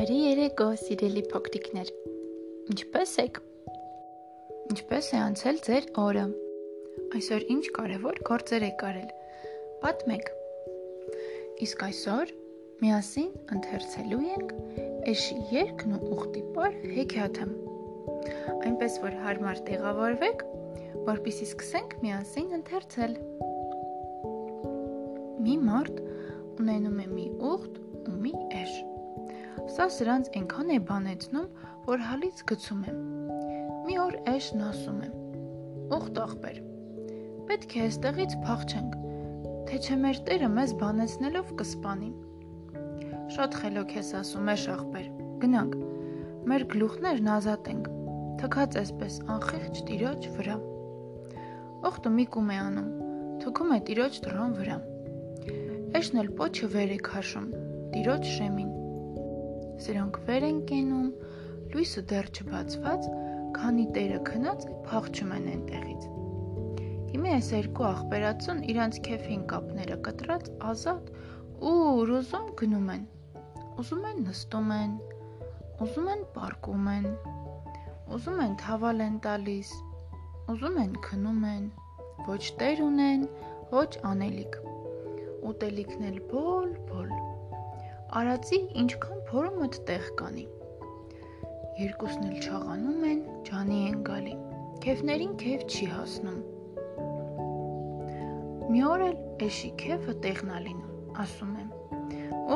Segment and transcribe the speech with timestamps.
[0.00, 1.88] Բարի երեկո, սիրելի փոքրիկներ։
[2.72, 3.38] Ինչպե՞ս եք։
[4.72, 6.22] Ինչպե՞ս է անցել ձեր օրը։
[7.18, 9.10] Այսօր ինչ կարևոր գործեր եք արել։
[9.82, 10.30] Պատմեք։
[11.66, 12.32] Իսկ այսօր
[12.80, 13.28] միասին
[13.58, 14.54] ընթերցելու ենք
[15.12, 17.48] Էշի երկն ու ուխտի պար հեքիաթը։
[18.56, 20.46] Այնպես որ հարմար տեղավորվեք,
[21.10, 23.18] որpիսի սկսենք միասին ընթերցել։
[25.44, 26.00] Մի մարդ
[26.64, 28.80] ունենում է մի ուխտ ու մի էշ։
[29.74, 31.48] Սա սրանց այնքան է բանեցնում,
[31.86, 32.98] որ հալից գցում եմ։
[33.86, 35.10] Մի օր էշն ասում է.
[35.96, 36.58] Ուխտ ախպեր։
[37.50, 38.98] Պետք է այստեղից փախչենք,
[39.70, 42.10] թե չէ մեր Տերը մեզ բանեցնելով կսպանի։
[43.36, 45.08] Շատ խելոք ես ասում էշ ախպեր։
[45.44, 45.74] Գնանք։
[46.50, 47.90] Մեր գլուխներն ազատենք։
[48.40, 50.56] Թքած այսպես անխիղճ տիրոջ վրա։
[51.90, 52.90] Ուխտը մի կում է անում,
[53.42, 54.78] թքում է տիրոջ դռան վրա։
[56.00, 57.46] Էշն էլ պոչը վեր է քաշում,
[57.94, 58.69] տիրոջ շեմին
[59.80, 61.10] Սրանք վեր են կենում,
[61.72, 63.06] լույսը դեռ չբացված,
[63.56, 66.08] քանի Տերը քնած փախչում են այնտեղից։
[67.10, 71.08] Հիմա այս երկու աղբերացուն իրանց քեֆին կապները կտրած ազատ
[71.70, 73.06] ու ուզում գնում են։
[73.80, 74.92] Ուզում են նստում են,
[75.86, 77.08] ուզում են պարկում են,
[78.16, 79.72] ուզում են թավալ են տալիս,
[80.54, 81.66] ուզում են քնում են,
[82.28, 83.26] ոչ տեր ունեն,
[83.72, 84.62] ոչ անելիք։
[85.50, 87.29] Ուտելիքն էլ բոլ-բոլ։
[88.10, 90.44] Արածի ինչքան փորոմդ տեղ կանի։
[91.78, 94.32] Երկուսն էլ չաղանում են, ջանի են գալի։
[94.82, 96.40] Քեֆներին քեֆ չի հասնում։
[98.72, 101.70] Մի օր էլ էշի քեֆը տեղնա լինում, ասում եմ։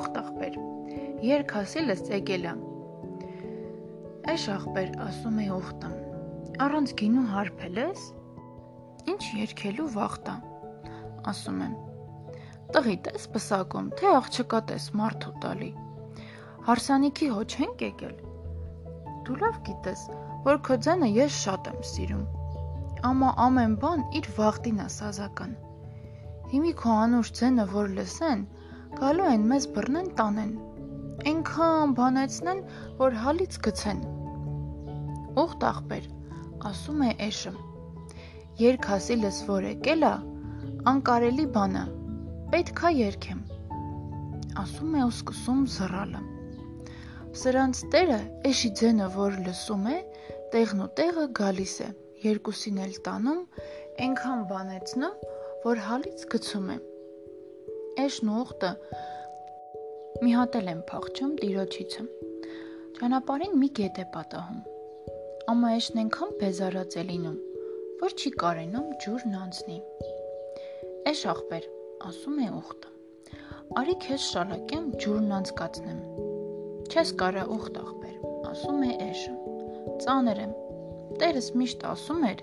[0.00, 0.58] Օխտ ախպեր,
[1.28, 2.66] երկ հասելս եկել եմ։
[4.32, 5.94] Էշ ախպեր, ասում է օխտը։
[6.64, 8.10] Առանց գինու հարբել ես։
[9.12, 10.42] Ինչ երկելու վախտա,
[11.28, 11.80] ասում եմ
[12.72, 15.66] Տղի տես պսակում, թե աղջկա տես մարդու տալի։
[16.68, 18.14] Հարսանիքի հո չենք եկել։
[19.26, 20.04] Դու լավ գիտես,
[20.46, 22.24] որ քո ձենը ես շատ եմ սիրում։
[23.10, 25.54] Ամա ամեն բան իր վախտին է սազական։
[26.54, 28.48] Հիմի քո անուշ ձենը որ լսեն,
[28.96, 30.58] գալու են մեզ բռնեն տանեն։
[31.28, 32.66] Այնքան բանեցնեն,
[33.04, 34.04] որ հալից գցեն։
[35.44, 36.12] Ուխտ ախպեր,
[36.72, 37.58] ասում է էշը։
[38.64, 40.18] Երկ հասիլս որ եկելա,
[40.92, 41.90] անկարելի բանա
[42.52, 43.38] Պետքա երկեմ։
[44.60, 46.18] Ասում է ու սկսում զռալը։
[47.42, 48.18] Սրանց տերը
[48.50, 49.94] էշի ձենը որ լսում է,
[50.52, 51.88] տեղն ու տեղը գալիս է։
[52.26, 53.40] Երկուսին էլ տանում,
[54.06, 55.24] այնքան բանեցնում,
[55.64, 56.78] որ հալից գցում է։
[58.04, 58.76] Էշն ու ուխտը
[60.20, 62.08] մի հատ էլ են փախչում տիրոջիցը։
[63.00, 64.64] Ճանապարհին մի գետ է պատահում։
[65.56, 67.44] Ամա էշն այնքան բեզարած է լինում,
[68.04, 69.84] որ չի կարենում ջուրն անցնի։
[71.12, 71.72] Էշ ախպեր,
[72.08, 72.88] ասում է ուխտը։
[73.78, 76.00] Արի քեզ շալակեմ ջուրն անցկացնեմ։
[76.90, 78.16] Չես կարա ուխտ ախպեր,
[78.50, 79.34] ասում է էշը։
[80.02, 80.56] Ծաներ եմ։
[81.22, 82.42] Տերս միշտ ասում էր,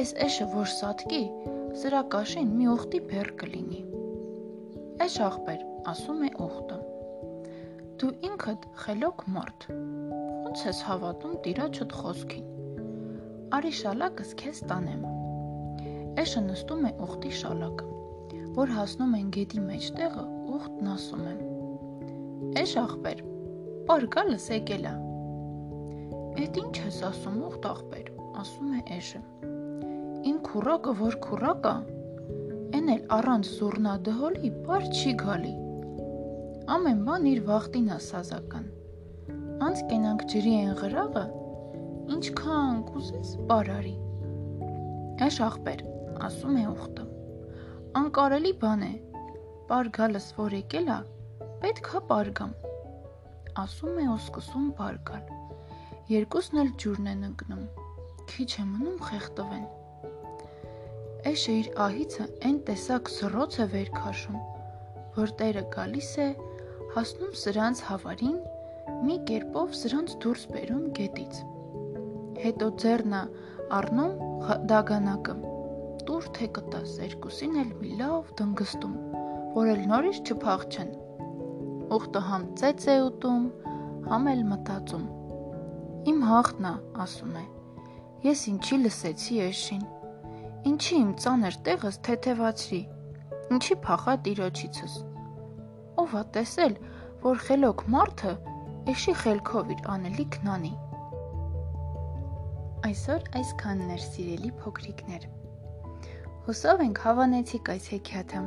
[0.00, 1.22] այս էշը որ սատկի,
[1.80, 3.82] սրա կաշին մի ուխտի բեռ կլինի։
[5.08, 6.80] Էշ ախպեր, ասում է ուխտը։
[7.98, 12.48] Դու ինքդ խելոք մարդ։ Ոնց ես հավատում տիրոջդ խոսքին։
[13.58, 15.06] Արի շալակս քեզ տանեմ։
[16.20, 17.94] Էշը նստում է ուխտի շալակը
[18.58, 20.22] որ հասնում են գետի մեջտեղը,
[20.56, 21.34] ուխտն ասում է.
[22.58, 23.20] Էշ ախպեր,
[23.86, 24.94] պարգալս եկելա։
[26.42, 28.08] Էդ ինչ ես ասում ուխտ ախպեր,
[28.42, 29.20] ասում է էշը։
[30.30, 31.74] Ին քուրակը որ քուրակա,
[32.80, 35.54] են էլ առանց զուրնա դհոլի բար չի գալի։
[36.78, 38.66] Ամեն բան իր վախտին է սազական։
[39.68, 41.26] Անց կենանք ջրի են գրաղը,
[42.16, 43.94] ինչքան կուզես բարարի։
[45.28, 45.86] Էշ ախպեր,
[46.26, 47.07] ասում է ուխտը
[47.96, 48.90] անկարելի բան է։
[49.68, 50.96] Պարգալս որ եկել է,
[51.62, 52.50] պետքա պարգամ։
[53.62, 55.30] Ասում է ու սկսում պարգալ։
[56.12, 57.64] Երկուսն էլ ջուրն են ընկնում։
[58.32, 59.64] Քիչ է մնում խեղտվեն։
[61.32, 64.38] Էշը իր ահիցը այն տեսակ զրոց է վեր քաշում,
[65.16, 66.30] որ տերը գալիս է,
[66.94, 68.38] հասնում սրանց հավարին,
[69.08, 71.44] մի կերպով սրանց դուրս բերում գետից։
[72.44, 73.22] Հետո ձեռնա
[73.80, 75.40] առնում դագանակը
[76.08, 78.96] տուր թե կտաս, երկուսին էլ մի լավ դնգստում,
[79.54, 80.90] որ էլ նորից չփախչեն։
[81.98, 83.46] Ուխտը համ ծեծ է ուտում,
[84.08, 85.06] համ էլ մտածում։
[86.12, 86.72] Իմ հաղթնա,
[87.04, 87.44] ասում է։
[88.28, 89.84] Ես ինչի լսեցի էշին։
[90.68, 92.82] Ինչի իմ ծանր տեղս թեթևացրի։
[93.56, 94.98] Ինչի փախա տիրոջիցս։
[96.02, 96.76] Ով է տեսել,
[97.24, 98.34] որ խելոք մարդը
[98.92, 100.74] էշի խելքով իր անելիքն անի։
[102.88, 105.28] Այսօր այսքանն էր սիրելի փոքրիկներ։
[106.48, 108.38] Հուսով ենք հավանեցիք այս հեքիաթը։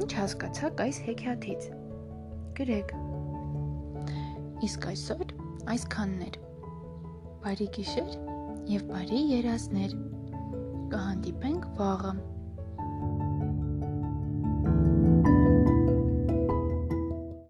[0.00, 1.66] Ինչ հասկացաք այս հեքիաթից։
[2.56, 2.94] Գրեք։
[4.68, 5.34] Իսկ այսօր
[5.74, 6.38] այսքաններ։
[7.44, 8.16] Բարի գիշեր
[8.72, 9.98] եւ բարի երազներ։
[10.96, 12.14] Կհանդիպենք վաղը։